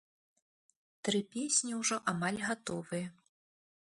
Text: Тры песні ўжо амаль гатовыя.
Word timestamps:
Тры 1.07 1.19
песні 1.35 1.73
ўжо 1.81 1.99
амаль 2.13 2.39
гатовыя. 2.47 3.07